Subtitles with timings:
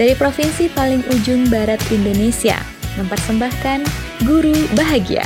[0.00, 2.56] dari provinsi paling ujung barat Indonesia
[2.96, 3.84] mempersembahkan
[4.24, 5.20] Guru Bahagia.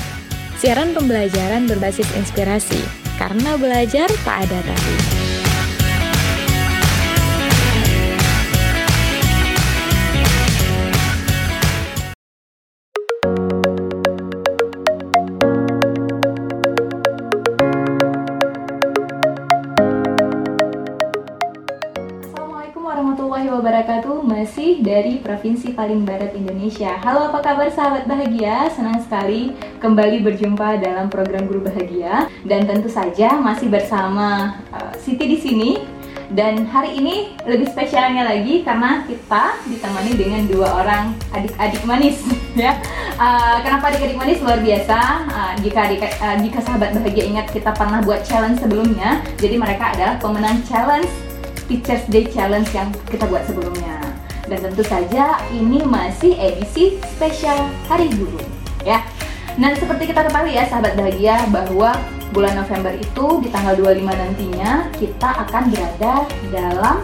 [0.59, 2.83] Siaran pembelajaran berbasis inspirasi,
[3.15, 5.24] karena belajar tak ada tapi.
[24.95, 26.95] Dari Provinsi paling barat Indonesia.
[27.03, 28.71] Halo, apa kabar sahabat bahagia?
[28.71, 29.51] Senang sekali
[29.83, 35.73] kembali berjumpa dalam program Guru Bahagia dan tentu saja masih bersama uh, Siti di sini.
[36.31, 42.23] Dan hari ini lebih spesialnya lagi karena kita ditemani dengan dua orang adik-adik manis
[42.55, 42.79] ya.
[43.19, 44.99] Uh, kenapa adik-adik manis luar biasa?
[45.27, 49.91] Uh, jika adik, uh, jika sahabat bahagia ingat kita pernah buat challenge sebelumnya, jadi mereka
[49.91, 51.11] adalah pemenang challenge
[51.67, 54.04] Teachers Day Challenge yang kita buat sebelumnya.
[54.45, 58.41] Dan tentu saja ini masih edisi spesial Hari Guru
[58.85, 59.01] ya.
[59.55, 61.95] Dan seperti kita ketahui ya sahabat bahagia bahwa
[62.35, 66.15] bulan November itu di tanggal 25 nantinya kita akan berada
[66.51, 66.97] dalam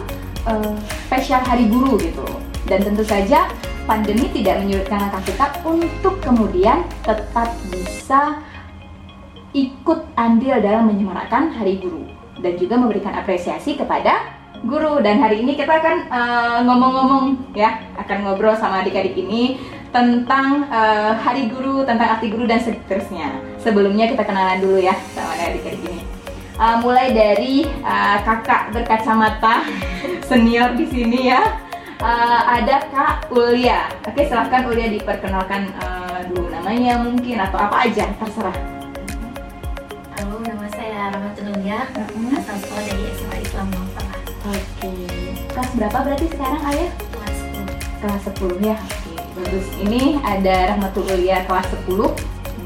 [0.45, 0.75] uh,
[1.07, 2.27] spesial Hari Guru gitu.
[2.67, 3.49] Dan tentu saja
[3.89, 8.43] pandemi tidak menyurutkan langkah kita untuk kemudian tetap bisa
[9.51, 12.07] ikut andil dalam menyemarakkan Hari Guru
[12.39, 15.01] dan juga memberikan apresiasi kepada guru.
[15.01, 19.57] Dan hari ini kita akan eh, ngomong-ngomong uh, ya akan ngobrol sama adik-adik ini
[19.91, 23.27] tentang uh, hari guru tentang arti guru dan seterusnya.
[23.59, 25.99] Sebelumnya kita kenalan dulu ya sama adik-adik ini.
[26.55, 29.65] Uh, mulai dari uh, kakak berkacamata
[30.29, 31.41] senior di sini ya.
[32.01, 33.85] Uh, ada kak Ulia.
[34.09, 38.57] Oke silahkan Ulia diperkenalkan uh, dulu namanya mungkin atau apa aja terserah.
[40.17, 42.39] Halo nama saya Rahmatul Ulia -huh.
[42.41, 43.30] asal sekolah dari SMA
[44.51, 44.91] Oke.
[45.51, 46.91] Kelas berapa berarti sekarang ayah?
[47.15, 48.03] Kelas 10.
[48.03, 48.75] Kelas 10 ya.
[48.75, 49.65] Oke, bagus.
[49.79, 52.11] Ini ada Rahmatul Ulia kelas 10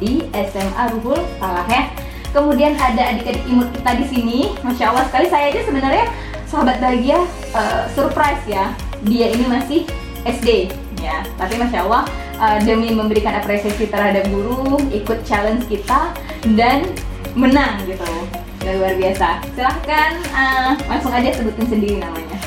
[0.01, 1.93] di SMA Ruhul Salah ya.
[2.33, 4.39] Kemudian ada adik-adik imut kita di sini.
[4.59, 6.05] Masya Allah sekali saya aja sebenarnya
[6.49, 7.23] sahabat bahagia
[7.55, 8.73] uh, surprise ya.
[9.05, 9.81] Dia ini masih
[10.25, 11.23] SD ya.
[11.39, 12.03] Tapi masya Allah
[12.41, 16.11] uh, demi memberikan apresiasi terhadap guru, ikut challenge kita
[16.57, 16.91] dan
[17.35, 19.27] menang gitu luar biasa.
[19.53, 22.37] Silahkan uh, langsung aja sebutin sendiri namanya.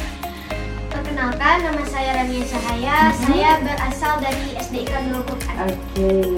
[0.90, 2.98] Perkenalkan, nama saya Rania Cahaya.
[2.98, 3.22] Mm -hmm.
[3.22, 5.54] Saya berasal dari SDIK Nurul Quran.
[5.62, 5.74] Oke.
[5.94, 6.30] Okay.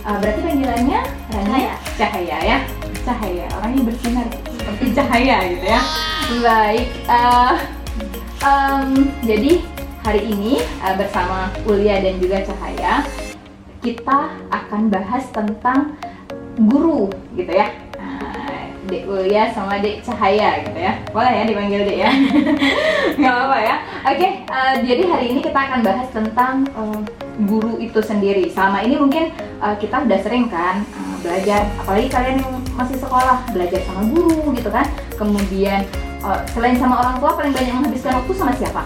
[0.00, 1.00] Uh, eh, berarti panggilannya
[1.34, 1.74] Rania Cahaya.
[2.00, 2.58] Cahaya ya.
[3.04, 3.46] Cahaya.
[3.60, 5.80] Orangnya bersinar seperti cahaya gitu ya.
[6.40, 6.88] Baik.
[7.04, 7.54] Uh,
[8.40, 8.88] um,
[9.22, 9.52] jadi
[10.06, 13.02] hari ini uh, bersama Ulia dan juga Cahaya
[13.82, 15.94] kita akan bahas tentang
[16.58, 17.06] guru
[17.38, 17.70] gitu ya
[18.86, 20.94] Dek Ulia sama Dek Cahaya gitu ya.
[21.10, 22.10] Boleh ya dipanggil Dek ya?
[23.20, 23.76] Gak apa-apa ya.
[24.06, 26.98] Oke, okay, uh, eh, jadi hari ini kita akan bahas tentang uh,
[27.50, 28.46] guru itu sendiri.
[28.54, 33.42] Selama ini mungkin uh, kita udah sering kan uh, belajar Apalagi kalian yang masih sekolah
[33.50, 34.86] Belajar sama guru gitu kan.
[35.18, 35.82] Kemudian
[36.22, 38.82] uh, selain sama orang tua paling banyak menghabiskan waktu sama siapa?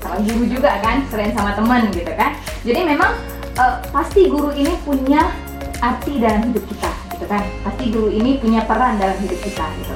[0.00, 2.36] Sama guru juga kan, selain sama teman gitu kan.
[2.60, 3.16] Jadi memang
[3.56, 5.32] uh, pasti guru ini punya
[5.80, 6.99] arti dalam hidup kita
[7.30, 9.94] kan pasti guru ini punya peran dalam hidup kita gitu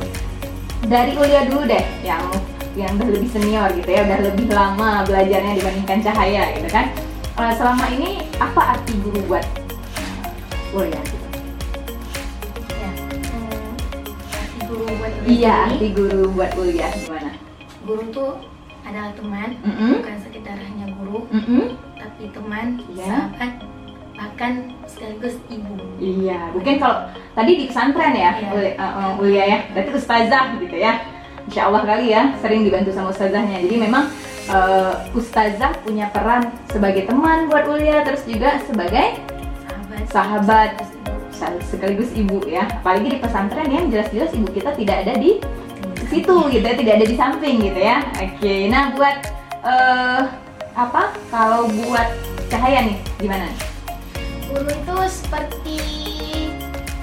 [0.87, 2.23] dari Ulia dulu deh yang
[2.79, 6.95] yang udah lebih senior gitu ya udah lebih lama belajarnya dibandingkan Cahaya gitu kan
[7.35, 9.43] uh, selama ini apa arti guru buat
[10.71, 11.27] Ulia gitu
[12.71, 12.91] ya
[14.39, 17.35] arti guru buat iya arti guru buat Ulia gimana
[17.83, 18.33] guru tuh
[18.87, 19.93] adalah teman mm -hmm.
[20.07, 21.65] bukan sekedar hanya guru mm -hmm.
[21.99, 23.27] tapi teman yeah.
[23.27, 23.74] sahabat
[24.15, 25.75] bahkan sekaligus ibu.
[25.99, 28.49] Iya, mungkin kalau tadi di pesantren ya, iya.
[28.55, 31.03] Ulia, uh, Ulia ya, berarti ustazah gitu ya.
[31.45, 33.61] Insya Allah kali ya, sering dibantu sama ustazahnya.
[33.61, 34.09] Jadi memang
[34.49, 39.21] uh, ustazah punya peran sebagai teman buat Ulia, terus juga sebagai
[40.09, 40.79] sahabat,
[41.35, 42.65] sahabat sekaligus ibu ya.
[42.81, 45.43] Apalagi di pesantren ya, jelas-jelas ibu kita tidak ada di
[46.09, 47.99] situ gitu ya, tidak ada di samping gitu ya.
[48.23, 49.17] Oke, nah buat
[49.67, 50.23] uh,
[50.79, 51.13] apa?
[51.29, 52.09] Kalau buat
[52.47, 53.74] cahaya nih, gimana?
[54.55, 55.83] Guru itu seperti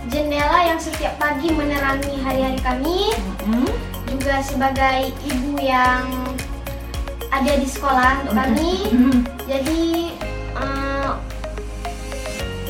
[0.08, 3.12] jendela yang setiap pagi menerangi hari-hari kami.
[3.44, 3.68] Mm-hmm.
[4.08, 6.08] Juga sebagai ibu yang
[7.28, 8.74] ada di sekolah untuk kami.
[8.96, 9.18] Mm-hmm.
[9.52, 9.84] Jadi
[10.56, 11.20] uh,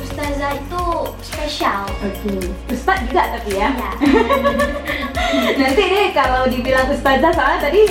[0.02, 0.84] ustazah itu
[1.30, 1.86] spesial.
[2.02, 2.18] Oke.
[2.18, 2.42] Okay.
[2.74, 3.70] Ustaz juga tapi ya.
[3.70, 3.92] ya.
[5.62, 7.86] Nanti deh kalau dibilang ustazah soalnya tadi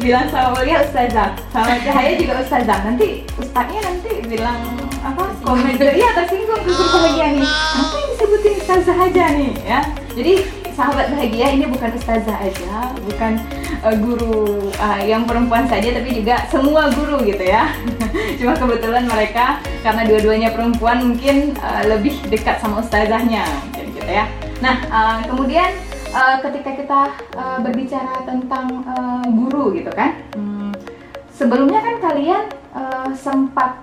[0.00, 2.80] bilang sama Mulia ustazah, sama Cahaya juga ustazah.
[2.88, 4.79] Nanti ustaznya nanti bilang
[5.50, 7.48] apa komen ya tersinggung bahagia nih.
[7.50, 9.80] Kenapa yang disebutin ustazah aja nih ya?
[10.14, 10.32] Jadi
[10.78, 13.32] sahabat bahagia ini bukan ustazah aja, bukan
[13.82, 17.66] uh, guru uh, yang perempuan saja, tapi juga semua guru gitu ya.
[18.38, 24.30] Cuma kebetulan mereka karena dua-duanya perempuan mungkin uh, lebih dekat sama ustazahnya, mungkin gitu ya.
[24.62, 25.74] Nah, uh, kemudian
[26.14, 27.00] uh, ketika kita
[27.34, 30.78] uh, berbicara tentang uh, guru gitu kan, hmm,
[31.34, 33.82] sebelumnya kan kalian uh, sempat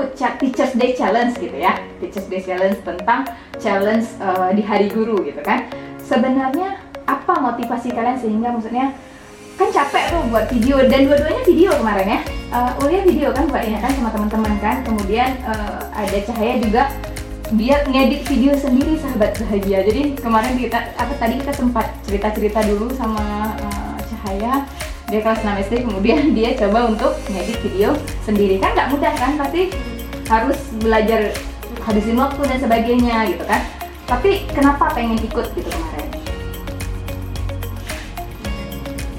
[0.00, 3.28] ikut Teachers Day Challenge gitu ya, Teachers Day Challenge tentang
[3.60, 5.68] challenge uh, di Hari Guru gitu kan.
[6.00, 8.96] Sebenarnya apa motivasi kalian sehingga maksudnya
[9.60, 12.20] kan capek tuh buat video dan dua-duanya video kemarin ya.
[12.48, 12.72] Uh,
[13.04, 14.76] video kan buat kan sama teman-teman kan.
[14.88, 16.82] Kemudian uh, ada Cahaya juga
[17.52, 19.84] dia ngedit video sendiri sahabat bahagia.
[19.84, 24.64] Jadi kemarin kita apa tadi kita sempat cerita-cerita dulu sama uh, Cahaya
[25.10, 28.62] dia kelas 6 SD kemudian dia coba untuk ngedit video sendiri.
[28.62, 29.74] Kan nggak mudah kan pasti
[30.30, 31.34] harus belajar
[31.82, 33.60] habisin waktu dan sebagainya gitu kan.
[34.06, 36.08] Tapi kenapa pengen ikut gitu kemarin?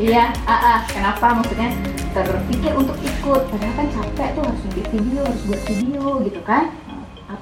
[0.01, 1.35] Iya ah, ah kenapa?
[1.43, 1.69] Maksudnya
[2.15, 3.41] terpikir untuk ikut.
[3.51, 6.71] Padahal kan capek tuh harus ngedit video harus buat video gitu kan.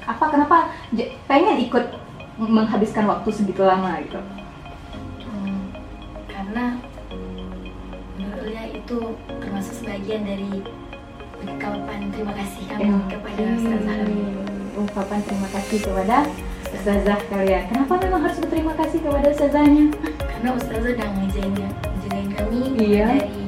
[0.06, 0.58] Apa kenapa
[1.26, 1.86] pengen ikut
[2.38, 4.22] menghabiskan waktu segitu lama gitu?
[5.26, 5.74] Hmm,
[6.30, 6.78] karena
[8.90, 10.66] itu termasuk sebagian dari
[11.46, 14.22] ungkapan terima kasih kami ya, kepada Ustazah kami.
[14.74, 16.18] Ungkapan terima kasih kepada
[16.74, 17.64] Ustazah kalian.
[17.70, 19.86] Kenapa memang harus berterima kasih kepada Ustazahnya?
[20.26, 23.08] Karena Ustazah udah ngajarin, ngajarin kami iya.
[23.14, 23.42] dari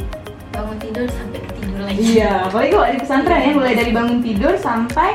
[0.54, 1.98] bangun tidur sampai tidur lagi.
[2.06, 5.10] Iya, apalagi kalau di pesantren ya, mulai dari bangun tidur sampai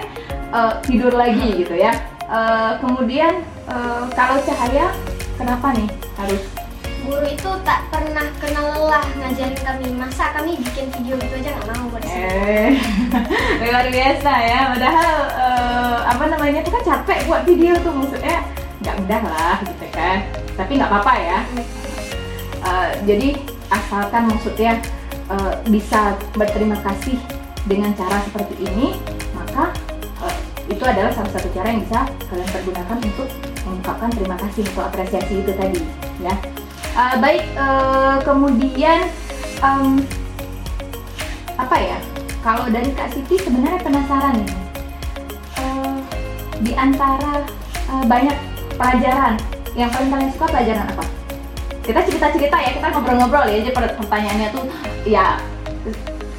[0.51, 1.95] uh, tidur lagi gitu ya.
[2.27, 4.91] Uh, kemudian uh, kalau cahaya,
[5.39, 5.87] kenapa nih
[6.19, 6.43] harus
[7.07, 8.06] guru itu tak pernah
[8.87, 12.79] lelah ngajarin kami masa kami bikin video gitu aja nggak mau buat eh
[13.67, 14.61] luar biasa ya.
[14.79, 18.47] Padahal uh, apa namanya itu kan capek buat video tuh maksudnya
[18.87, 20.19] nggak mudah lah gitu kan.
[20.55, 21.39] Tapi nggak apa-apa ya.
[22.63, 23.35] Uh, jadi
[23.75, 24.79] asalkan maksudnya
[25.35, 27.19] uh, bisa berterima kasih
[27.67, 28.95] dengan cara seperti ini
[29.35, 29.75] maka
[30.23, 30.39] uh,
[30.71, 33.29] itu adalah salah satu cara yang bisa kalian pergunakan untuk
[33.67, 35.83] mengungkapkan terima kasih untuk apresiasi itu tadi
[36.23, 36.35] ya
[36.97, 39.05] Uh, baik, uh, kemudian
[39.61, 40.01] um,
[41.61, 42.01] apa ya?
[42.41, 44.53] Kalau dari Kak Siti sebenarnya penasaran nih.
[45.61, 46.01] Uh,
[46.65, 47.45] di antara
[47.93, 48.33] uh, banyak
[48.81, 49.37] pelajaran
[49.77, 51.05] yang paling kalian suka pelajaran apa?
[51.85, 53.61] Kita cerita-cerita ya, kita ngobrol-ngobrol ya.
[53.61, 54.65] Jadi pertanyaannya tuh
[55.05, 55.37] ya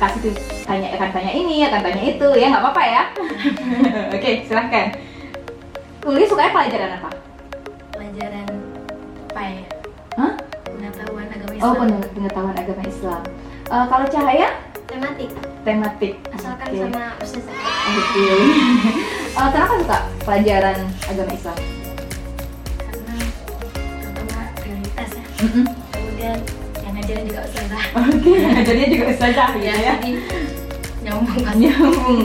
[0.02, 0.34] kasih
[0.66, 3.04] tanya akan tanya ini, akan tanya itu ya nggak apa-apa ya.
[4.10, 4.90] Oke, okay, silahkan.
[6.02, 7.10] Kuliah sukanya pelajaran apa?
[7.94, 8.48] Pelajaran
[9.30, 9.77] apa ya?
[11.58, 11.74] Hah?
[11.74, 13.22] Oh, pengetahuan agama Islam.
[13.66, 14.50] Uh, kalau cahaya?
[14.86, 15.30] Tematik.
[15.66, 16.14] Tematik.
[16.30, 16.80] Asalkan okay.
[16.86, 17.58] sama ustazah.
[17.58, 18.02] Oke.
[18.06, 18.38] Okay.
[19.34, 20.78] uh, kenapa suka pelajaran
[21.10, 21.58] agama Islam?
[22.78, 23.16] Karena
[24.06, 25.26] pertama prioritas ya.
[25.26, 25.66] Mm -hmm.
[25.90, 26.38] Kemudian
[26.86, 27.84] yang ngajarin juga ustazah.
[27.98, 29.76] Oke, okay, ngajarinnya juga ustazah gitu ya.
[29.82, 29.94] ya.
[29.98, 30.12] Jadi
[31.02, 32.20] nyambung nyambung.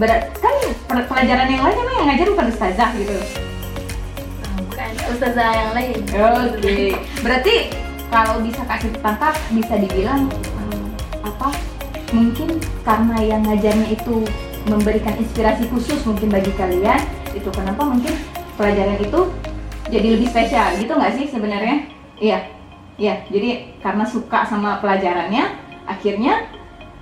[0.00, 0.54] Berat kan
[0.88, 3.16] pelajaran yang lain emang yang ngajar bukan ustazah gitu.
[4.64, 5.98] Bukan ustazah yang lain.
[6.08, 6.56] Oke.
[6.56, 6.86] Okay.
[7.20, 7.56] Berarti
[8.08, 10.82] kalau bisa kasih tangkap bisa dibilang um,
[11.20, 11.52] apa
[12.12, 14.24] mungkin karena yang ngajarnya itu
[14.68, 17.00] memberikan inspirasi khusus mungkin bagi kalian
[17.36, 18.16] itu kenapa mungkin
[18.56, 19.20] pelajaran itu
[19.88, 21.88] jadi lebih spesial gitu nggak sih sebenarnya?
[22.20, 22.38] Iya
[22.98, 25.44] iya jadi karena suka sama pelajarannya
[25.88, 26.50] akhirnya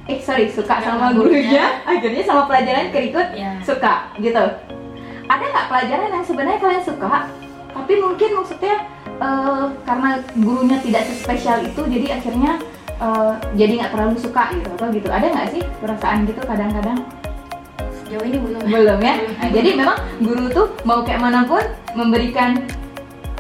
[0.07, 1.79] eh sorry suka sama gurunya.
[1.91, 3.59] akhirnya sama pelajaran kerikut ya.
[3.63, 4.45] suka gitu.
[5.27, 7.27] Ada nggak pelajaran yang sebenarnya kalian suka
[7.75, 12.61] tapi mungkin maksudnya uh, karena gurunya tidak spesial itu jadi akhirnya
[13.01, 15.09] uh, jadi nggak terlalu suka gitu atau gitu.
[15.09, 16.99] Ada nggak sih perasaan gitu kadang-kadang?
[18.05, 19.15] Sejauh ini belum belum ya?
[19.43, 21.63] Nah, jadi memang guru tuh mau kayak mana pun
[21.99, 22.63] memberikan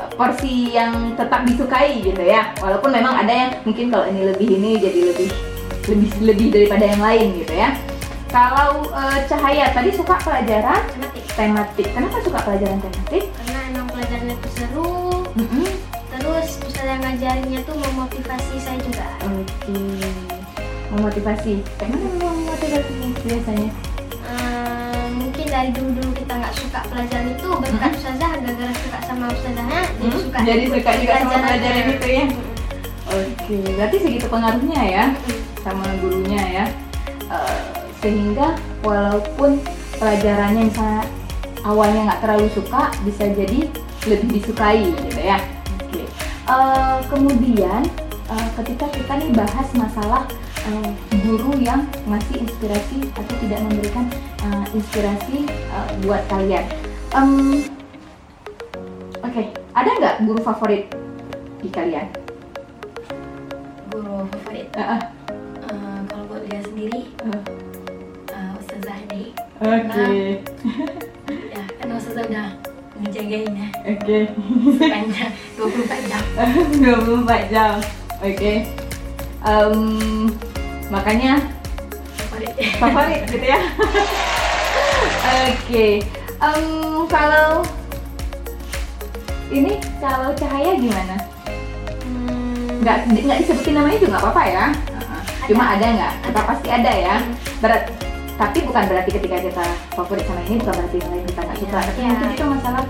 [0.01, 2.51] eh, porsi yang tetap disukai gitu ya.
[2.59, 5.31] Walaupun memang ada yang mungkin kalau ini lebih ini jadi lebih
[5.87, 7.71] lebih lebih daripada yang lain gitu ya.
[8.27, 11.25] Kalau uh, cahaya tadi suka pelajaran tematik.
[11.37, 11.87] tematik.
[11.95, 13.31] Kenapa suka pelajaran tematik?
[13.39, 15.67] Karena emang pelajarannya tuh seru mm -hmm.
[16.17, 16.49] terus
[16.97, 20.09] yang ngajarinnya tuh memotivasi saya juga oke okay.
[20.97, 22.95] memotivasi Kenapa memotivasi
[23.27, 23.71] biasanya
[24.25, 27.99] uh, mungkin dari dulu-dulu kita nggak suka pelajaran itu berkat hmm?
[28.01, 29.99] ustazah gara-gara suka sama ustazahnya hmm?
[30.01, 32.39] jadi suka jadi suka juga sama pelajaran itu ya hmm.
[33.13, 33.65] oke okay.
[33.77, 35.41] berarti segitu pengaruhnya ya hmm.
[35.61, 36.65] sama gurunya ya
[37.29, 37.61] uh,
[38.01, 38.49] sehingga
[38.81, 39.61] walaupun
[40.01, 41.05] pelajarannya misalnya
[41.67, 43.69] awalnya nggak terlalu suka bisa jadi
[44.07, 45.39] lebih disukai gitu ya.
[45.83, 46.03] Oke.
[46.03, 46.07] Okay.
[46.47, 47.83] Uh, eh, kemudian
[48.31, 50.23] uh, ketika kita nih bahas masalah
[50.71, 50.91] uh,
[51.27, 54.07] guru yang ngasih inspirasi atau tidak memberikan
[54.47, 56.65] uh, inspirasi uh, buat kalian.
[57.15, 57.67] Um,
[59.27, 59.47] Oke, okay.
[59.75, 60.87] ada nggak guru favorit
[61.59, 62.07] di kalian?
[63.91, 64.71] Guru favorit.
[64.79, 65.03] Uh,
[65.67, 67.43] uh, kalau buat dia sendiri, uh.
[68.31, 68.99] uh, Ustazah.
[69.57, 70.45] Oke,
[71.57, 72.66] Ya, kan Ustazah udah
[72.97, 74.19] ngejagain ya oke.
[74.79, 76.23] sepanjang 24 jam.
[77.29, 77.75] 24 jam.
[78.19, 78.53] Oke.
[79.41, 79.81] Em,
[80.89, 81.33] makanya
[82.19, 82.53] Favorit.
[82.77, 83.61] favorit gitu ya.
[85.47, 85.87] Oke.
[86.37, 86.67] Em,
[87.07, 87.63] kalau
[89.49, 91.17] ini kalau cahaya gimana?
[92.03, 94.67] Hmm, Nggak nggak disebutin namanya juga nggak apa-apa ya.
[95.47, 96.13] Cuma ada nggak?
[96.25, 97.17] Kita pasti ada ya.
[97.63, 97.85] Berat.
[98.37, 101.79] Tapi bukan berarti ketika kita favorit sama ini bukan berarti yang lain kita nggak suka.
[101.81, 102.09] Tapi Iya.
[102.11, 102.85] mungkin itu masalah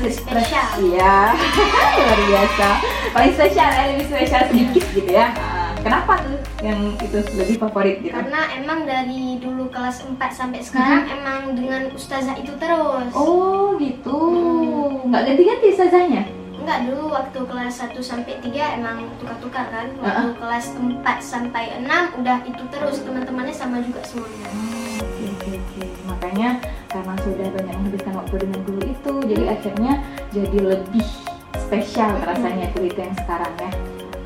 [0.00, 0.68] spesial.
[0.80, 1.16] Iya,
[2.00, 2.68] luar biasa.
[3.12, 5.28] Paling spesial ya, lebih spesial sedikit gitu ya.
[5.80, 8.12] Kenapa tuh yang itu lebih favorit gitu?
[8.12, 13.08] Karena emang dari dulu kelas 4 sampai sekarang emang dengan ustazah itu terus.
[13.12, 14.16] Oh gitu,
[15.04, 16.24] nggak ganti-ganti sajanya?
[16.60, 19.88] Enggak dulu waktu kelas 1 sampai 3 emang tukar-tukar kan.
[19.96, 21.88] Waktu kelas 4 sampai 6
[22.20, 24.48] udah itu terus teman-temannya sama juga semuanya.
[24.48, 24.69] Oke.
[26.20, 26.60] Makanya
[26.92, 29.92] karena sudah banyak menghabiskan waktu dengan guru itu, jadi akhirnya
[30.36, 31.06] jadi lebih
[31.56, 33.70] spesial rasanya guru itu yang sekarang ya.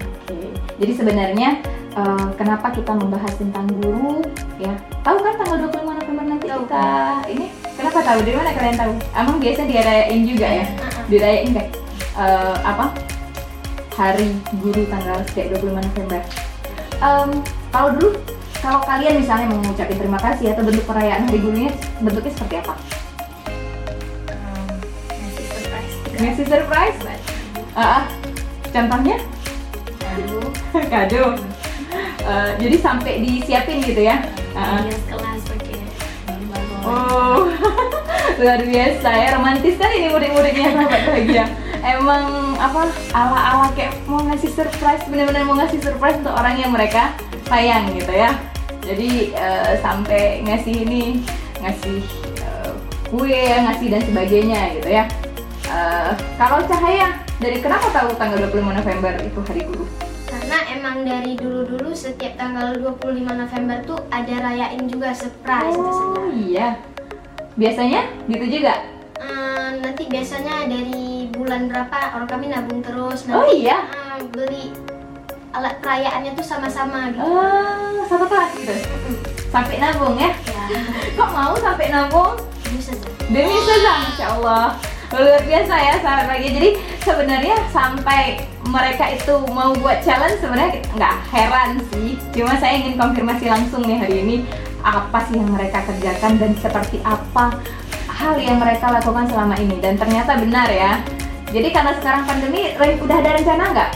[0.03, 0.51] Oke.
[0.83, 1.49] Jadi sebenarnya
[1.95, 4.27] eh, kenapa kita membahas tentang guru
[4.59, 4.75] ya?
[5.07, 6.67] Tahu kan tanggal 25 November nanti Tahu.
[6.67, 6.87] kita
[7.31, 7.47] ini
[7.79, 8.19] kenapa tahu?
[8.27, 8.93] Dari mana kalian tahu?
[9.15, 10.67] Emang biasa dirayain juga ya?
[11.07, 11.69] Dirayain deh.
[12.19, 12.91] Eh, apa?
[13.95, 16.21] Hari guru tanggal setiap 25 November.
[16.99, 17.31] Em,
[17.71, 18.19] kalau dulu
[18.64, 21.68] kalau kalian misalnya mau mengucapkan terima kasih atau bentuk perayaan hari gurunya
[22.00, 22.75] bentuknya seperti apa?
[24.33, 24.73] Um,
[25.21, 25.94] ngasih surprise.
[26.16, 26.99] Ngasih surprise?
[27.76, 28.02] Ah, ah.
[28.73, 29.21] contohnya
[30.00, 30.40] lalu
[30.92, 31.37] kado.
[32.25, 34.25] Eh, jadi sampai disiapin gitu ya?
[34.56, 34.88] Ah, ah.
[34.88, 35.76] dia kelas pakai.
[36.88, 37.52] Oh,
[38.40, 41.44] luar biasa ya romantis kan ini murid-muridnya sahabat bahagia.
[41.85, 47.12] Emang apa ala-ala kayak mau ngasih surprise, bener-bener mau ngasih surprise untuk orang yang mereka
[47.44, 48.33] sayang gitu ya.
[48.85, 51.25] Jadi eh, sampai ngasih ini,
[51.59, 51.99] ngasih
[52.38, 52.73] eh,
[53.09, 55.05] kue, ngasih dan sebagainya gitu ya.
[55.64, 59.85] Eh, kalau cahaya dari kenapa tahu tanggal 25 November itu hari guru?
[60.25, 66.25] Karena emang dari dulu-dulu setiap tanggal 25 November tuh ada rayain juga surprise Oh biasanya.
[66.37, 66.69] iya.
[67.55, 68.75] Biasanya gitu juga.
[69.17, 73.79] Eh, nanti biasanya dari bulan berapa orang kami nabung terus Oh nanti iya.
[73.88, 74.75] eh, beli
[75.50, 77.23] alat perayaannya tuh sama-sama gitu.
[77.23, 78.75] Oh, satu kelas gitu.
[79.51, 80.35] Sampai nabung ya?
[80.51, 80.81] Ya,
[81.15, 82.35] Kok mau sampai nabung?
[82.75, 83.15] bisa saja.
[83.31, 84.67] Demi Ustazah, Masya Allah
[85.15, 86.69] Luar biasa ya sahabat pagi Jadi
[87.07, 93.47] sebenarnya sampai mereka itu mau buat challenge sebenarnya nggak heran sih Cuma saya ingin konfirmasi
[93.47, 94.37] langsung nih hari ini
[94.83, 97.63] Apa sih yang mereka kerjakan dan seperti apa
[98.11, 100.99] hal yang mereka lakukan selama ini Dan ternyata benar ya
[101.55, 103.91] Jadi karena sekarang pandemi, udah ada rencana nggak?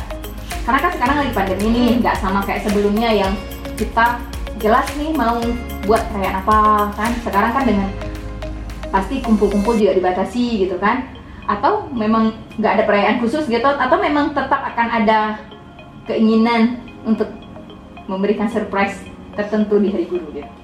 [0.62, 3.34] Karena kan sekarang lagi pandemi nih, nggak sama kayak sebelumnya yang
[3.78, 4.18] kita
[4.58, 5.38] jelas nih mau
[5.86, 6.58] buat perayaan apa
[6.98, 7.10] kan?
[7.22, 7.88] Sekarang kan dengan
[8.90, 11.06] pasti kumpul-kumpul juga dibatasi gitu kan?
[11.46, 13.70] Atau memang nggak ada perayaan khusus gitu?
[13.70, 15.38] Atau memang tetap akan ada
[16.10, 17.30] keinginan untuk
[18.10, 18.98] memberikan surprise
[19.38, 20.57] tertentu di hari guru gitu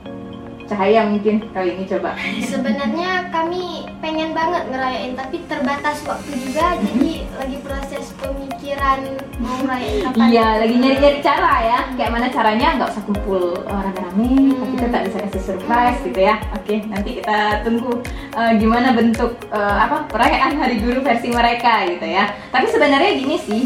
[0.65, 2.17] cahaya mungkin kali ini coba.
[2.45, 8.99] Sebenarnya kami pengen banget ngerayain tapi terbatas waktu juga jadi lagi proses pemikiran
[9.41, 10.27] mau ngerayain kapan.
[10.33, 11.79] iya lagi nyari-nyari cara ya.
[11.95, 16.37] Kayak mana caranya nggak usah kumpul eh, rame-rame tapi tetap bisa kasih surprise gitu ya.
[16.57, 17.93] Oke nanti kita tunggu
[18.35, 22.33] eh, gimana bentuk eh, apa perayaan hari guru versi mereka gitu ya.
[22.51, 23.63] Tapi sebenarnya gini sih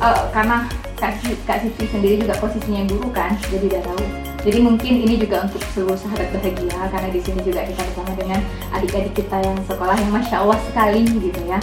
[0.00, 0.68] eh, karena
[1.00, 1.16] Kak,
[1.48, 4.29] Kak Siti sendiri juga posisinya guru kan, jadi udah tahu.
[4.40, 8.40] Jadi mungkin ini juga untuk seluruh sahabat bahagia karena di sini juga kita bersama dengan
[8.72, 11.60] adik-adik kita yang sekolah yang masya Allah sekali gitu ya.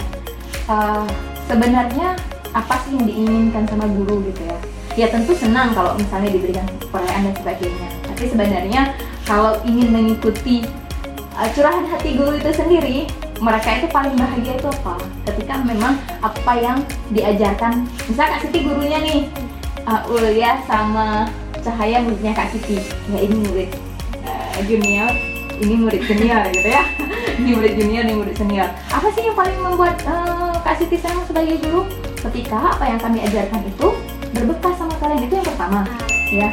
[0.70, 1.06] Eh,
[1.50, 2.14] sebenarnya
[2.54, 4.58] apa sih yang diinginkan sama guru gitu ya?
[4.94, 7.88] Ya tentu senang kalau misalnya diberikan perayaan dan sebagainya.
[8.06, 8.82] Tapi sebenarnya
[9.26, 10.66] kalau ingin mengikuti
[11.38, 13.06] uh, curahan hati guru itu sendiri
[13.38, 14.98] mereka itu paling bahagia itu apa
[15.30, 16.78] ketika memang apa yang
[17.14, 19.20] diajarkan misalnya Kak Siti gurunya nih
[19.86, 21.30] uh, Ulia sama
[21.62, 22.78] Cahaya muridnya Kak Siti
[23.12, 23.70] ya ini murid
[24.24, 25.10] uh, junior
[25.58, 26.82] ini murid senior gitu ya
[27.38, 31.26] ini murid junior ini murid senior apa sih yang paling membuat uh, Kak Siti senang
[31.26, 31.84] sebagai guru
[32.30, 33.88] ketika apa yang kami ajarkan itu
[34.34, 35.80] berbekas sama kalian itu yang pertama
[36.28, 36.50] ya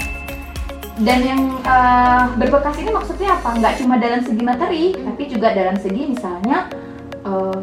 [1.03, 3.59] dan yang uh, berbekas ini maksudnya apa?
[3.59, 6.71] Nggak cuma dalam segi materi, tapi juga dalam segi misalnya
[7.27, 7.59] uh,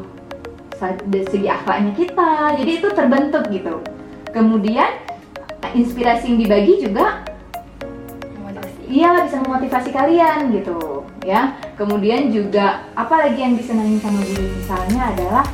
[1.32, 2.61] segi akhlaknya kita.
[2.61, 3.80] Jadi itu terbentuk gitu.
[4.37, 5.00] Kemudian
[5.72, 7.25] inspirasi yang dibagi juga.
[8.92, 11.56] Iya bisa memotivasi kalian gitu ya.
[11.80, 15.44] Kemudian juga apa lagi yang disenangi sama guru misalnya adalah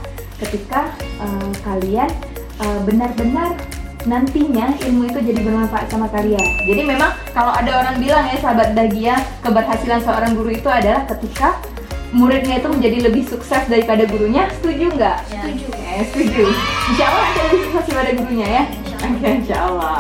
[0.42, 0.90] ketika
[1.23, 2.11] uh, kalian
[2.59, 3.54] uh, benar-benar
[4.07, 6.47] nantinya ilmu itu jadi bermanfaat sama kalian.
[6.66, 9.14] Jadi memang kalau ada orang bilang ya sahabat bahagia
[9.47, 11.59] keberhasilan seorang guru itu adalah ketika
[12.09, 14.49] muridnya itu menjadi lebih sukses daripada gurunya.
[14.59, 15.18] Setuju nggak?
[15.28, 15.42] Ya.
[15.45, 15.66] Setuju.
[15.76, 16.45] Eh, setuju.
[16.95, 18.62] Insya Allah nanti lebih sukses daripada gurunya ya.
[18.64, 18.97] Insya.
[19.04, 19.99] Oke, insya Allah.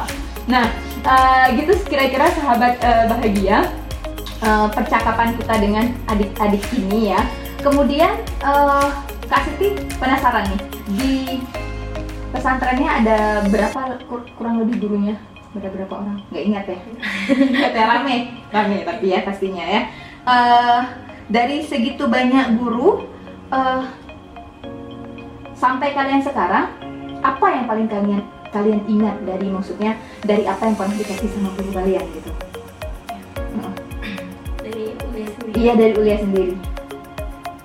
[0.48, 0.64] Nah,
[1.04, 3.68] uh, gitu kira-kira sahabat uh, bahagia
[4.42, 7.20] uh, percakapan kita dengan adik-adik ini ya.
[7.58, 8.14] Kemudian
[8.46, 8.90] uh,
[9.28, 10.62] Kak Siti penasaran nih
[10.96, 11.14] di
[12.32, 15.16] pesantrennya ada berapa kur- kurang lebih gurunya?
[15.56, 16.22] Ada berapa orang?
[16.28, 16.78] Nggak ingat ya?
[17.34, 18.16] Ingat ya rame,
[18.52, 19.82] rame tapi ya pastinya ya.
[20.28, 20.80] Eh,
[21.32, 23.08] dari segitu banyak guru
[23.48, 23.82] eh,
[25.56, 26.68] sampai kalian sekarang
[27.24, 31.70] apa yang paling kalian kalian ingat dari maksudnya dari apa yang pernah dikasih sama guru
[31.72, 32.30] kalian gitu?
[34.58, 36.54] Dari kuliah sendiri Iya dari Ulia sendiri.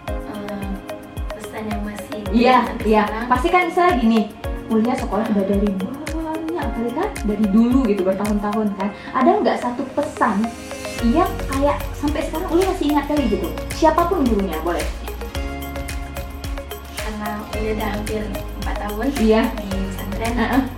[0.07, 0.69] eh,
[1.33, 3.03] pesan yang masih Iya, iya.
[3.27, 4.19] Pasti kan misalnya gini,
[4.67, 8.89] Ulia sekolah udah dari banyak kali kan, dari dulu gitu bertahun-tahun kan.
[9.13, 10.41] Ada nggak satu pesan
[11.05, 13.47] yang kayak sampai sekarang Ulia masih ingat kali gitu?
[13.73, 14.85] Siapa pun gurunya boleh.
[16.95, 18.21] karena udah udah hampir
[18.59, 19.41] 4 tahun Iya.
[19.53, 20.61] di pesantren Heeh.
[20.63, 20.72] pesan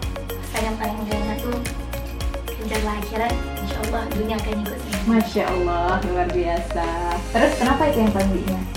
[2.75, 6.87] kejarlah akhirat insya Allah dunia akan ikut Masya Allah luar biasa.
[7.31, 8.67] Terus kenapa itu yang paling diingat?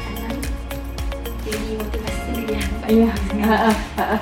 [0.00, 0.28] karena
[1.44, 2.62] jadi motivasi sendiri ya.
[2.88, 3.10] Iya.
[3.36, 4.20] heeh, heeh.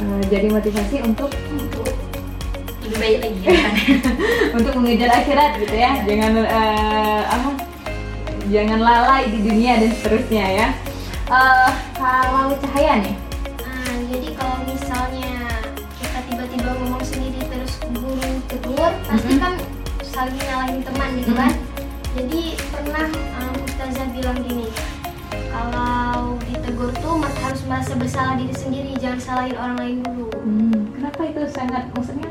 [0.00, 1.88] Eh, jadi motivasi untuk untuk
[2.88, 3.74] lebih baik lagi ya kan
[4.56, 5.92] untuk mengejar akhirat gitu ya.
[6.08, 7.50] Jangan eh, apa?
[8.48, 10.68] Jangan lalai di dunia dan seterusnya ya.
[11.28, 11.70] Eh,
[12.00, 13.27] kalau cahaya nih,
[18.58, 19.40] tegur, pasti Mhm.
[19.40, 19.54] kan
[20.02, 21.52] saling nyalahin teman gitu kan.
[22.12, 23.06] Jadi pernah
[23.38, 24.66] um, Ustazah bilang gini,
[25.48, 30.26] kalau ditegur tuh mas harus merasa bersalah diri sendiri, jangan salahin orang lain dulu.
[30.34, 32.28] Hmm, kenapa itu sangat maksudnya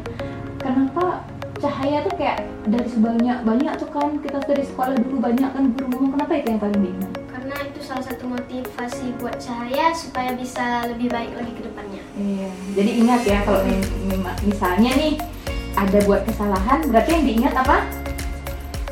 [0.57, 1.23] kenapa
[1.57, 5.85] cahaya tuh kayak dari sebanyak banyak tuh kan kita dari sekolah dulu banyak kan guru
[5.89, 7.11] ngomong kenapa itu yang paling diingat?
[7.27, 12.01] Karena itu salah satu motivasi buat Cahaya supaya bisa lebih baik lagi ke depannya.
[12.13, 15.13] Iya, jadi ingat ya kalau mi- mi- misalnya nih
[15.77, 17.85] ada buat kesalahan berarti yang diingat apa?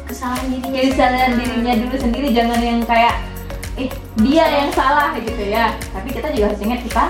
[0.05, 0.79] Kesalahan dirinya.
[0.85, 3.17] Kesalahan dirinya dulu sendiri jangan yang kayak
[3.75, 3.89] eh
[4.21, 5.73] dia yang salah gitu ya.
[5.91, 7.05] Tapi kita juga harus ingat kita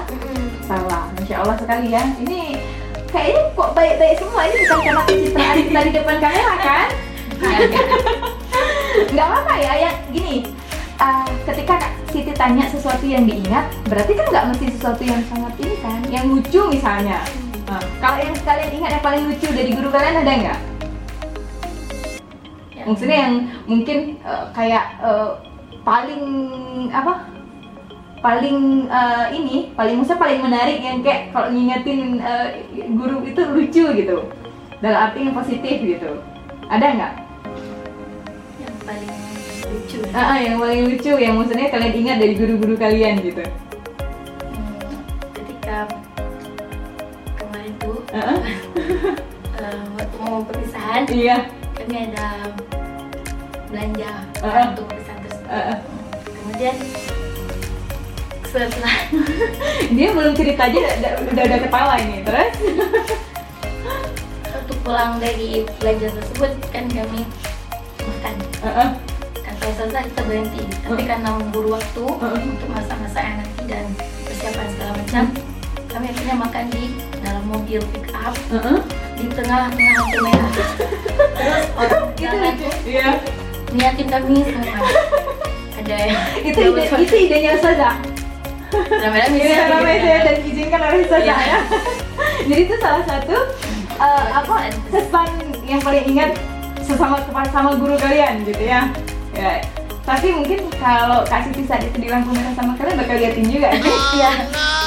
[0.64, 1.12] salah.
[1.20, 2.04] Masya Allah sekali ya.
[2.24, 2.56] Ini
[3.12, 6.88] kayaknya kok baik-baik semua ini bukan karena pencitraan kita di depan kamera kan?
[9.12, 10.48] nggak apa-apa ya yang gini
[11.00, 15.54] uh, ketika Kak Siti tanya sesuatu yang diingat berarti kan nggak mesti sesuatu yang sangat
[15.60, 17.20] ini kan yang lucu misalnya
[18.06, 20.60] kalau yang kalian ingat yang paling lucu dari guru kalian ada nggak?
[22.78, 22.84] Ya.
[22.86, 23.34] maksudnya yang
[23.66, 25.42] mungkin uh, kayak uh,
[25.82, 26.22] paling
[26.94, 27.34] apa?
[28.22, 32.54] Paling uh, ini paling maksudnya paling menarik yang kayak kalau ngingetin uh,
[32.94, 34.30] guru itu lucu gitu.
[34.86, 36.22] Dalam arti yang positif gitu.
[36.70, 37.14] Ada nggak?
[38.62, 39.14] Yang paling
[39.66, 39.98] lucu.
[40.14, 43.42] Ah, ah, yang paling lucu yang maksudnya kalian ingat dari guru-guru kalian gitu.
[44.46, 44.78] Hmm,
[45.34, 46.05] ketika
[48.16, 51.38] waktu mau perpisahan Iya.
[51.76, 52.28] kami ada
[53.68, 54.72] belanja Ah.
[54.72, 55.78] untuk perpisahan tersebut Ah, ah.
[56.24, 56.76] kemudian
[58.46, 58.96] setelah
[59.92, 62.24] Dia belum cerita aja udah udah, udah ketawa ini.
[62.24, 62.54] Terus?
[64.48, 67.22] waktu pulang dari belanja tersebut kan kami
[68.00, 68.90] makan Ah, ah.
[69.36, 71.06] kata selesai kita berhenti tapi Hmm.
[71.06, 72.50] karena memburu waktu Hmm.
[72.50, 73.86] untuk masak-masak nanti dan
[74.24, 75.24] persiapan segala macam
[75.96, 76.84] kami akhirnya makan di
[77.24, 78.80] dalam mobil pick up Ah, ah.
[79.16, 80.72] di tengah-tengah lampu merah terus
[81.72, 82.70] orang Itu lucu.
[82.86, 83.10] Iya.
[83.72, 84.80] niatin kami semua
[85.76, 87.52] ada yang Itu ide itu idenya
[89.72, 90.26] namanya gitu saya kan.
[90.26, 91.36] dan diizinkan oleh Ustazah Iya.
[91.40, 91.60] ya.
[92.50, 93.36] Jadi itu salah satu
[93.96, 94.56] uh, apa
[94.92, 95.30] kesan
[95.64, 96.32] yang paling ingat
[96.82, 97.18] sesama
[97.50, 98.92] sama guru kalian gitu ya.
[99.32, 99.64] Ya.
[100.04, 103.72] Tapi mungkin kalau Kak Siti saat itu di lampu merah sama kalian bakal liatin juga
[103.74, 103.96] sih.
[104.20, 104.32] Iya.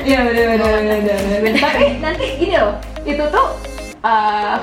[0.00, 1.38] Iya bener bener bener bener.
[1.44, 1.60] bener.
[1.60, 2.74] Tapi nanti gini loh,
[3.04, 3.48] itu tuh
[4.02, 4.56] uh,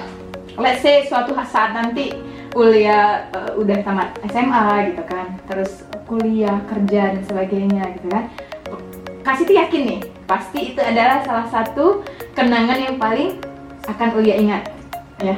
[0.58, 2.18] let's say suatu saat nanti
[2.50, 8.26] kuliah uh, udah tamat SMA gitu kan, terus kuliah kerja dan sebagainya gitu kan.
[9.22, 12.02] Kasih tuh yakin nih, pasti itu adalah salah satu
[12.34, 13.38] kenangan yang paling
[13.86, 14.64] akan Ulia ingat.
[15.20, 15.36] Ya,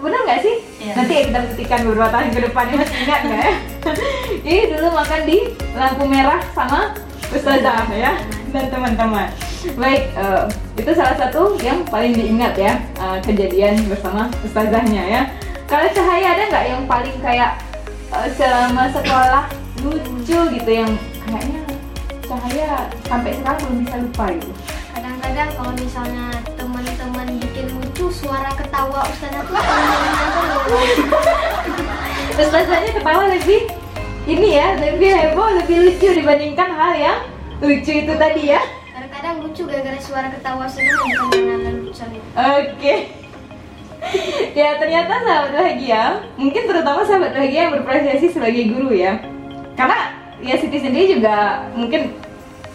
[0.00, 0.56] bener nggak sih?
[0.80, 0.92] Iya.
[0.96, 3.54] Nanti ya kita buktikan beberapa tahun ke depannya masih ingat nggak ya?
[4.48, 5.38] Ini dulu makan di
[5.76, 6.96] lampu merah sama
[7.28, 8.16] Ustazah ya
[8.54, 9.26] dan teman-teman.
[9.74, 10.42] Baik, eh,
[10.78, 15.22] itu salah satu yang paling diingat ya eh, kejadian bersama Ustazahnya ya.
[15.66, 17.58] Kalau Cahaya ada nggak yang paling kayak
[18.14, 19.50] eh, selama sekolah
[19.82, 20.90] lucu gitu yang
[21.26, 21.66] kayaknya
[22.24, 24.52] Cahaya sampai sekarang belum bisa lupa gitu.
[24.94, 30.88] Kadang-kadang kalau misalnya teman-teman bikin lucu suara ketawa Ustazah tuh teman-teman
[32.38, 33.66] Ustazahnya ketawa lebih
[34.24, 37.18] ini ya, lebih heboh, lebih lucu dibandingkan hal yang
[37.64, 38.60] lucu itu tadi ya.
[38.94, 42.28] Kadang-kadang lucu gara-gara suara ketawa Ustazah bukan karena lucu itu.
[42.36, 42.94] Oke.
[44.52, 46.02] ya ternyata sahabat bahagia,
[46.36, 49.16] mungkin terutama sahabat bahagia yang berprofesi sebagai guru ya.
[49.74, 50.12] Karena
[50.44, 52.12] ya Siti sendiri juga mungkin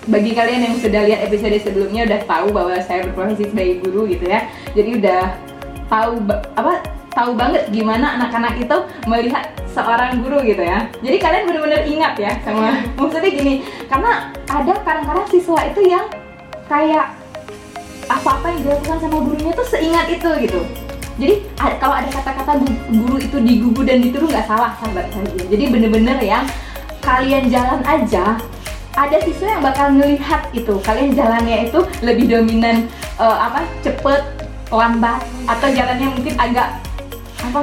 [0.09, 4.25] bagi kalian yang sudah lihat episode sebelumnya udah tahu bahwa saya berprofesi sebagai guru gitu
[4.25, 4.49] ya.
[4.73, 5.21] Jadi udah
[5.85, 6.17] tahu
[6.57, 6.81] apa
[7.13, 9.49] tahu banget gimana anak-anak itu melihat
[9.85, 10.87] seorang guru gitu ya.
[10.99, 13.53] Jadi kalian benar-benar ingat ya sama maksudnya gini,
[13.87, 16.05] karena ada kadang-kadang siswa itu yang
[16.65, 17.13] kayak
[18.09, 20.61] apa-apa yang dilakukan sama gurunya tuh seingat itu gitu.
[21.19, 21.35] Jadi
[21.83, 25.43] kalau ada kata-kata gu- guru itu digugu dan ditiru nggak salah sahabat saya.
[25.51, 26.47] Jadi bener-bener yang
[27.03, 28.39] kalian jalan aja
[28.95, 32.87] ada siswa yang bakal ngelihat itu kalian jalannya itu lebih dominan
[33.19, 34.21] eh, apa cepet
[34.69, 36.77] lambat atau jalannya mungkin agak
[37.39, 37.59] apa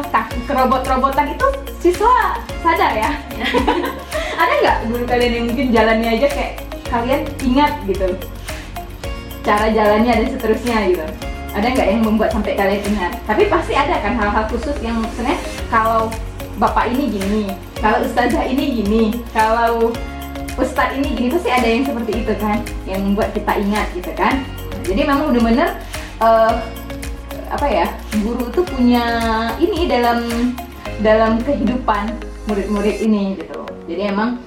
[0.49, 1.47] kerobot-robotan itu
[1.81, 3.11] siswa sadar ya.
[4.41, 6.53] Ada nggak guru kalian yang mungkin jalannya aja kayak
[6.89, 8.09] kalian ingat gitu?
[9.45, 11.07] Cara jalannya dan seterusnya gitu?
[11.57, 13.13] Ada nggak yang membuat sampai kalian ingat?
[13.25, 15.41] Tapi pasti ada kan hal-hal khusus yang sebenarnya
[15.73, 16.13] kalau
[16.57, 17.45] bapak ini gini
[17.85, 19.03] kalau ustazah ini gini
[19.37, 19.93] kalau
[20.57, 24.41] ustadz ini gini pasti ada yang seperti itu kan yang membuat kita ingat gitu kan?
[24.85, 25.77] Jadi memang bener-bener
[26.21, 26.53] eh,
[27.51, 27.87] apa ya
[28.23, 29.05] guru itu punya
[29.63, 30.53] ini dalam
[31.01, 32.11] dalam kehidupan
[32.49, 34.43] murid-murid ini gitu jadi emang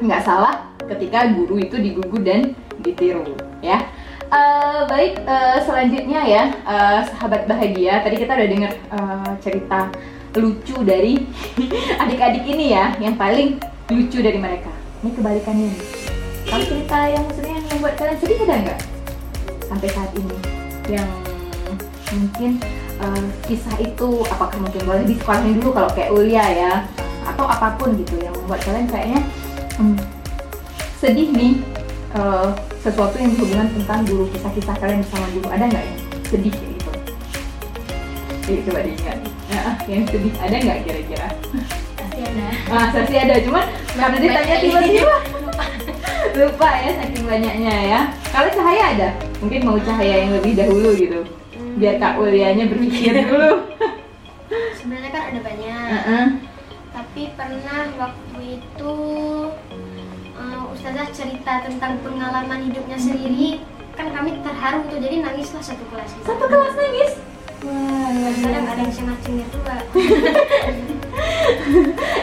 [0.00, 3.78] nggak salah ketika guru itu digugu dan ditiru ya.
[4.30, 9.90] Eh, baik eh, selanjutnya ya eh, sahabat bahagia tadi kita udah dengar eh, cerita
[10.38, 11.18] lucu dari
[12.02, 13.58] adik-adik ini ya yang paling
[13.90, 14.70] lucu dari mereka.
[15.02, 15.82] Ini kebalikannya nih.
[16.46, 18.80] Kalau cerita yang maksudnya yang membuat kalian sedih ada nggak
[19.66, 20.36] sampai saat ini?
[20.86, 21.29] Yang
[22.10, 22.58] mungkin
[23.00, 26.72] eh, kisah itu apakah mungkin boleh disekolahin dulu kalau kayak Ulia ya
[27.26, 29.20] atau apa pun gitu yang membuat kalian kayaknya
[29.78, 29.96] hmm,
[31.00, 31.54] sedih nih
[32.14, 32.48] eh,
[32.80, 35.48] sesuatu yang berhubungan tentang guru kisah-kisah kalian bersama guru.
[35.52, 35.98] Ada nggak yang
[36.32, 36.90] sedih kayak gitu?
[38.40, 39.18] Jadi coba diingat
[39.52, 41.28] ya, yang sedih ada nggak kira-kira?
[41.96, 43.64] pasti ada Ah, pasti ada, cuman
[43.98, 45.16] karena ditanya tiba-tiba.
[46.30, 48.00] Lupa ya saking banyaknya ya.
[48.30, 49.08] Kalau cahaya ada,
[49.42, 51.20] mungkin mau cahaya yang lebih dahulu gitu,
[51.76, 53.68] biar Kak Ulianya berpikir dulu.
[54.74, 55.88] Sebenarnya kan ada banyak.
[55.94, 56.26] Heeh.
[56.90, 58.94] Tapi pernah waktu itu
[60.34, 63.62] eh, Ustazah cerita tentang pengalaman hidupnya sendiri
[63.94, 66.24] kan kami terharu tuh jadi nangislah satu kelas gitu.
[66.24, 67.12] Satu kelas nangis.
[67.60, 68.72] Wah, kadang biasa.
[68.72, 69.76] ada yang cengah-cengir juga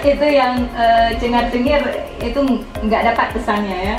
[0.17, 1.81] itu yang eh, cengar-cengir
[2.25, 2.39] itu
[2.81, 3.95] nggak dapat pesannya ya.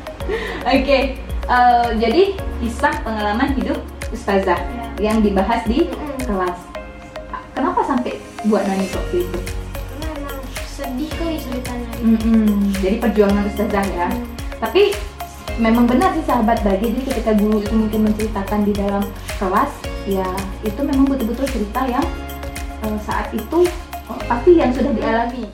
[0.72, 2.22] Oke, eh, jadi
[2.64, 3.76] kisah pengalaman hidup
[4.14, 4.56] ustazah
[4.94, 5.10] Ya.
[5.10, 5.90] yang dibahas di
[6.22, 6.58] kelas.
[7.54, 9.38] Kenapa sampai buat nangis waktu itu?
[9.38, 11.90] karena emang sedih kali ceritanya.
[12.02, 14.06] Mm-mm, Jadi perjuangan ustazah ya.
[14.10, 14.22] Hmm.
[14.62, 14.82] Tapi
[15.58, 19.02] memang benar sih sahabat bagi jadi ketika guru itu mungkin menceritakan di dalam
[19.38, 19.70] kelas,
[20.06, 20.26] ya
[20.66, 22.06] itu memang betul-betul cerita yang
[22.86, 23.66] eh, saat itu
[24.10, 25.46] oh, pasti yang sudah dialami.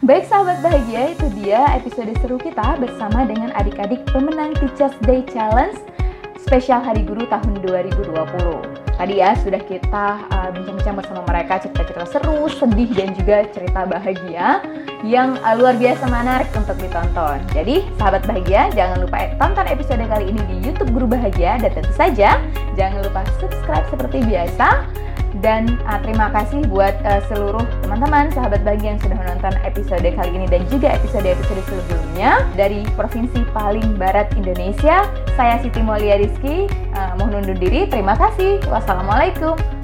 [0.00, 5.76] Baik sahabat bahagia, itu dia episode seru kita bersama dengan adik-adik pemenang Teachers Day Challenge
[6.50, 8.10] spesial Hari Guru tahun 2020.
[8.98, 14.58] Tadi ya sudah kita uh, bincang-bincang bersama mereka cerita-cerita seru, sedih dan juga cerita bahagia
[15.06, 17.38] yang uh, luar biasa menarik untuk ditonton.
[17.54, 21.94] Jadi sahabat bahagia jangan lupa tonton episode kali ini di YouTube Guru Bahagia dan tentu
[21.94, 22.42] saja
[22.74, 24.90] jangan lupa subscribe seperti biasa
[25.38, 30.30] dan uh, terima kasih buat uh, seluruh teman-teman sahabat bahagia yang sudah menonton episode kali
[30.34, 35.06] ini dan juga episode-episode sebelumnya dari Provinsi paling Barat Indonesia.
[35.38, 36.66] Saya Siti Mulia Rizky,
[36.98, 37.86] uh, mohon undur diri.
[37.86, 38.58] Terima kasih.
[38.66, 39.80] Wassalamualaikum.